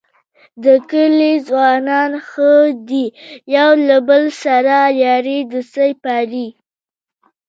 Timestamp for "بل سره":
4.07-4.75